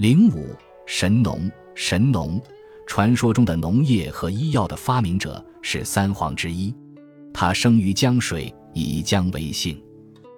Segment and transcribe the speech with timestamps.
[0.00, 0.56] 零五，
[0.86, 1.38] 神农。
[1.74, 2.40] 神农，
[2.86, 6.74] 传说中的农业和医药的发明者，是三皇之一。
[7.34, 9.76] 他生于江水，以江为姓。《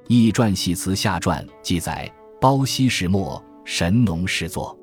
[0.08, 4.76] 易传系辞下传》记载：包西石末，神农氏作。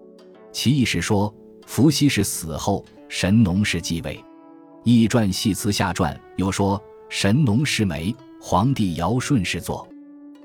[0.54, 1.34] 其意是说，
[1.68, 4.16] 伏羲氏死后，神农氏继位。
[4.86, 9.86] 《易传系辞下传》又说，神农氏没，皇帝尧舜氏作。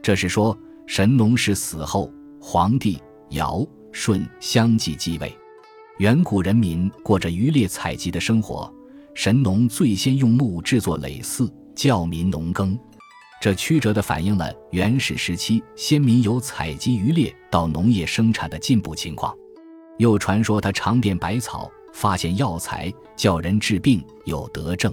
[0.02, 0.58] 这是说，
[0.88, 3.00] 神农氏死后，皇帝
[3.34, 5.32] 尧舜相继继位。
[5.98, 8.72] 远古人民过着渔猎采集的生活，
[9.14, 12.76] 神农最先用木制作耒耜，教民农耕。
[13.40, 19.34] 这曲折地反映了原始时期先民由采集渔猎到农业生产的进步情况。
[19.98, 24.92] 又传说他尝遍百草，发现药材，教人治病有得症。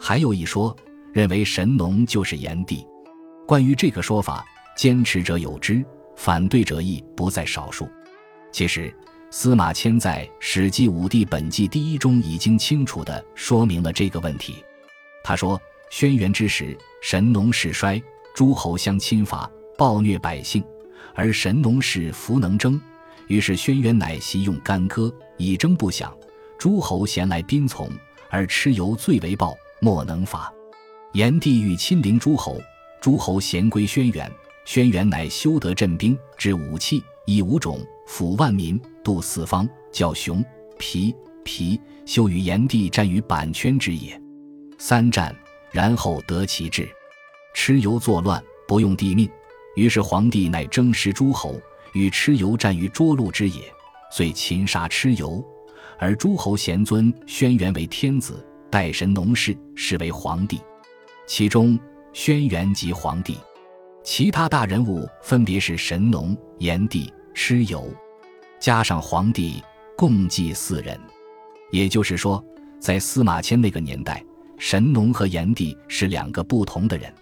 [0.00, 0.74] 还有一说，
[1.12, 2.86] 认为神农就是炎帝。
[3.46, 4.44] 关于这个说法，
[4.76, 5.84] 坚持者有之，
[6.16, 7.88] 反对者亦不在少数。
[8.50, 8.94] 其实，
[9.30, 14.64] 司马迁在《史记武帝本纪第一》中已经清楚地说明了这个问题。
[15.24, 15.60] 他说。
[15.90, 18.02] 轩辕之时，神农氏衰，
[18.34, 20.64] 诸侯相侵伐，暴虐百姓，
[21.14, 22.80] 而神农氏弗能征，
[23.26, 26.10] 于是轩辕乃习用干戈，以征不响。
[26.58, 27.90] 诸侯咸来宾从，
[28.30, 30.50] 而蚩尤最为暴，莫能伐。
[31.12, 32.58] 炎帝欲亲临诸侯，
[32.98, 34.26] 诸侯咸归轩辕，
[34.64, 40.44] 轩辕乃修得镇兵，之武器，以五种，抚万民，度四方，教熊
[40.78, 44.20] 皮皮修于炎帝战于阪圈之野，
[44.78, 45.34] 三战。
[45.70, 46.86] 然后得其志，
[47.56, 49.26] 蚩尤作乱，不用帝命，
[49.74, 51.58] 于是皇帝乃征食诸侯，
[51.94, 53.62] 与蚩尤战于涿鹿之野，
[54.10, 55.42] 遂擒杀蚩尤。
[55.98, 60.60] 而诸侯咸尊轩辕为天子，代神农氏，是为皇帝。
[61.26, 61.80] 其中
[62.12, 63.38] 轩辕即皇帝，
[64.04, 67.88] 其他大人物分别是神农、炎帝、蚩尤，
[68.58, 69.62] 加上黄帝，
[69.96, 70.98] 共计四人。
[71.70, 72.44] 也就是说，
[72.80, 74.22] 在司马迁那个年代。
[74.58, 77.12] 神农和炎帝是两个不同的人。